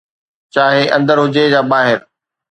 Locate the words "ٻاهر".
1.71-1.99